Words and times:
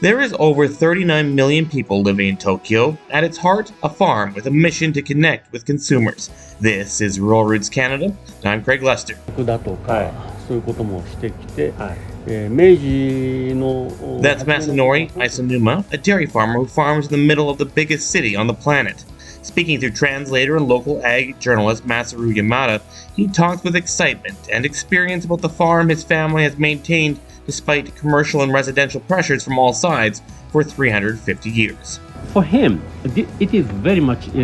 There 0.00 0.20
is 0.20 0.32
over 0.38 0.68
39 0.68 1.34
million 1.34 1.66
people 1.66 2.02
living 2.02 2.28
in 2.28 2.36
Tokyo. 2.36 2.96
At 3.10 3.24
its 3.24 3.36
heart, 3.36 3.72
a 3.82 3.88
farm 3.88 4.32
with 4.32 4.46
a 4.46 4.50
mission 4.50 4.92
to 4.92 5.02
connect 5.02 5.50
with 5.50 5.64
consumers. 5.64 6.30
This 6.60 7.00
is 7.00 7.18
Rural 7.18 7.44
Roots 7.44 7.68
Canada. 7.68 8.16
I'm 8.44 8.62
Craig 8.62 8.84
Lester. 8.84 9.16
That's 14.22 14.44
Masanori 14.44 15.10
Isonuma, 15.14 15.92
a 15.92 15.96
dairy 15.96 16.26
farmer 16.26 16.60
who 16.60 16.66
farms 16.66 17.06
in 17.06 17.10
the 17.10 17.26
middle 17.26 17.50
of 17.50 17.58
the 17.58 17.66
biggest 17.66 18.12
city 18.12 18.36
on 18.36 18.46
the 18.46 18.54
planet. 18.54 19.04
Speaking 19.42 19.80
through 19.80 19.92
translator 19.92 20.56
and 20.56 20.68
local 20.68 21.04
ag 21.04 21.40
journalist 21.40 21.84
Masaru 21.88 22.32
Yamada, 22.32 22.80
he 23.16 23.26
talks 23.26 23.64
with 23.64 23.74
excitement 23.74 24.38
and 24.52 24.64
experience 24.64 25.24
about 25.24 25.40
the 25.40 25.48
farm 25.48 25.88
his 25.88 26.04
family 26.04 26.44
has 26.44 26.56
maintained 26.56 27.18
despite 27.48 27.96
commercial 27.96 28.42
and 28.42 28.52
residential 28.52 29.00
pressures 29.00 29.42
from 29.42 29.58
all 29.58 29.72
sides 29.72 30.20
for 30.52 30.62
350 30.62 31.48
years. 31.48 31.98
For 32.34 32.44
him, 32.44 32.82
it 33.40 33.54
is 33.54 33.64
very 33.88 34.00
much 34.00 34.28
uh, 34.28 34.38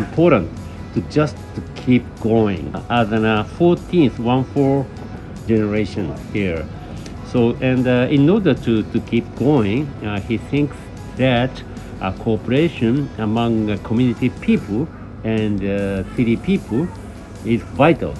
important 0.00 0.50
to 0.94 1.02
just 1.02 1.36
to 1.54 1.60
keep 1.84 2.02
going. 2.20 2.74
As 2.88 3.12
an 3.12 3.26
uh, 3.26 3.44
14th, 3.58 4.18
one 4.18 4.44
four 4.54 4.86
generation 5.46 6.16
here. 6.32 6.66
So, 7.30 7.50
and 7.60 7.86
uh, 7.86 8.08
in 8.10 8.30
order 8.30 8.54
to, 8.54 8.82
to 8.84 9.00
keep 9.00 9.26
going, 9.36 9.86
uh, 10.02 10.20
he 10.20 10.38
thinks 10.38 10.76
that 11.16 11.50
cooperation 12.20 13.10
among 13.18 13.78
community 13.80 14.30
people 14.30 14.88
and 15.24 15.62
uh, 15.62 16.04
city 16.16 16.36
people 16.36 16.88
is 17.44 17.60
vital 17.76 18.14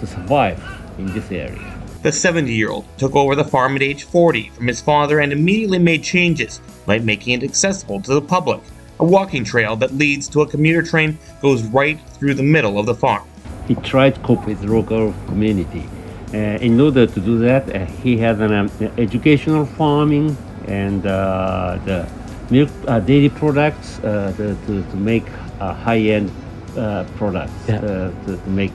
to 0.00 0.06
survive 0.06 0.60
in 0.98 1.06
this 1.14 1.30
area. 1.30 1.67
The 2.02 2.12
70 2.12 2.52
year 2.52 2.70
old 2.70 2.84
took 2.96 3.14
over 3.16 3.34
the 3.34 3.44
farm 3.44 3.74
at 3.76 3.82
age 3.82 4.04
40 4.04 4.50
from 4.50 4.66
his 4.68 4.80
father 4.80 5.20
and 5.20 5.32
immediately 5.32 5.78
made 5.78 6.02
changes, 6.02 6.60
like 6.86 7.02
making 7.02 7.34
it 7.34 7.42
accessible 7.42 8.00
to 8.02 8.14
the 8.14 8.20
public. 8.22 8.60
A 9.00 9.04
walking 9.04 9.44
trail 9.44 9.76
that 9.76 9.92
leads 9.94 10.28
to 10.28 10.42
a 10.42 10.46
commuter 10.46 10.82
train 10.82 11.18
goes 11.42 11.62
right 11.64 11.98
through 12.14 12.34
the 12.34 12.42
middle 12.42 12.78
of 12.78 12.86
the 12.86 12.94
farm. 12.94 13.24
he 13.68 13.74
tried 13.76 14.14
to 14.14 14.20
cope 14.22 14.46
with 14.46 14.62
local 14.64 15.12
community. 15.26 15.84
Uh, 16.32 16.36
in 16.68 16.80
order 16.80 17.06
to 17.06 17.20
do 17.20 17.38
that, 17.38 17.62
uh, 17.74 17.84
he 18.02 18.16
has 18.16 18.40
an 18.40 18.52
um, 18.52 18.70
educational 18.96 19.66
farming 19.66 20.36
and 20.66 21.04
uh, 21.06 21.78
the 21.84 22.08
milk 22.50 22.70
uh, 22.86 22.98
dairy 23.00 23.28
products 23.28 23.98
uh, 23.98 24.32
the, 24.38 24.56
to, 24.66 24.82
to 24.90 24.96
make 24.96 25.26
uh, 25.60 25.74
high-end 25.74 26.30
uh, 26.76 27.04
products 27.18 27.52
Yeah. 27.68 27.76
uh, 27.76 28.10
to, 28.26 28.36
to 28.36 28.50
make 28.50 28.72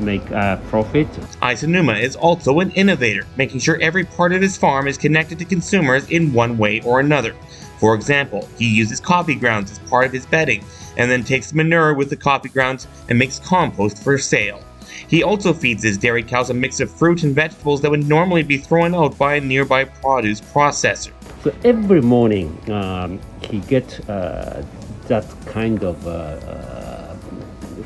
make 0.00 0.30
uh, 0.32 0.56
profit. 0.68 1.08
Isonuma 1.42 2.00
is 2.00 2.16
also 2.16 2.60
an 2.60 2.70
innovator, 2.72 3.26
making 3.36 3.60
sure 3.60 3.78
every 3.80 4.04
part 4.04 4.32
of 4.32 4.42
his 4.42 4.56
farm 4.56 4.88
is 4.88 4.96
connected 4.98 5.38
to 5.38 5.44
consumers 5.44 6.08
in 6.10 6.32
one 6.32 6.58
way 6.58 6.80
or 6.82 7.00
another. 7.00 7.34
For 7.78 7.94
example, 7.94 8.48
he 8.58 8.66
uses 8.66 9.00
coffee 9.00 9.34
grounds 9.34 9.70
as 9.72 9.78
part 9.80 10.06
of 10.06 10.12
his 10.12 10.26
bedding, 10.26 10.64
and 10.96 11.10
then 11.10 11.24
takes 11.24 11.52
manure 11.52 11.94
with 11.94 12.10
the 12.10 12.16
coffee 12.16 12.48
grounds 12.48 12.86
and 13.08 13.18
makes 13.18 13.38
compost 13.38 14.02
for 14.02 14.18
sale. 14.18 14.62
He 15.08 15.22
also 15.22 15.52
feeds 15.52 15.82
his 15.82 15.98
dairy 15.98 16.22
cows 16.22 16.50
a 16.50 16.54
mix 16.54 16.80
of 16.80 16.90
fruit 16.90 17.22
and 17.22 17.34
vegetables 17.34 17.80
that 17.82 17.90
would 17.90 18.08
normally 18.08 18.42
be 18.42 18.56
thrown 18.56 18.94
out 18.94 19.18
by 19.18 19.34
a 19.34 19.40
nearby 19.40 19.84
produce 19.84 20.40
processor. 20.40 21.12
So 21.42 21.54
every 21.64 22.00
morning 22.00 22.56
um, 22.70 23.20
he 23.42 23.58
gets 23.60 24.00
uh, 24.08 24.64
that 25.08 25.26
kind 25.46 25.82
of 25.82 26.06
uh, 26.06 26.10
uh, 26.10 26.81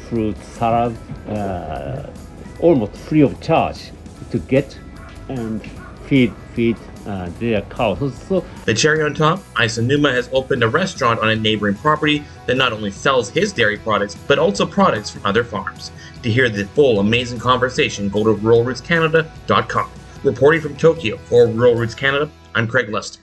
fruit 0.09 0.37
salad 0.43 0.97
uh, 1.29 2.11
almost 2.61 2.97
free 2.97 3.23
of 3.23 3.41
charge 3.41 3.91
to 4.31 4.39
get 4.39 4.79
and 5.29 5.63
feed 6.07 6.33
feed 6.55 6.77
uh, 7.07 7.31
their 7.39 7.63
cows. 7.63 8.15
So, 8.27 8.45
The 8.65 8.75
cherry 8.75 9.03
on 9.03 9.15
top, 9.15 9.39
Isonuma 9.55 10.13
has 10.13 10.29
opened 10.33 10.63
a 10.63 10.69
restaurant 10.69 11.21
on 11.21 11.29
a 11.31 11.37
neighboring 11.37 11.75
property 11.75 12.25
that 12.47 12.57
not 12.57 12.73
only 12.73 12.91
sells 12.91 13.31
his 13.31 13.53
dairy 13.53 13.77
products, 13.79 14.17
but 14.27 14.39
also 14.39 14.67
products 14.67 15.11
from 15.11 15.25
other 15.25 15.45
farms. 15.45 15.93
To 16.23 16.31
hear 16.31 16.49
the 16.49 16.65
full 16.69 16.99
amazing 16.99 17.39
conversation, 17.39 18.09
go 18.09 18.25
to 18.25 18.35
ruralrootscanada.com. 18.43 19.91
Reporting 20.25 20.61
from 20.61 20.77
Tokyo 20.77 21.17
for 21.19 21.47
Rural 21.47 21.77
Roots 21.77 21.95
Canada, 21.95 22.29
I'm 22.55 22.67
Craig 22.67 22.89
Lester. 22.89 23.21